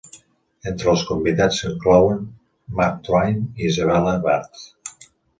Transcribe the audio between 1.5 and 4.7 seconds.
s'inclouen Mark Twain i Isabella Bird.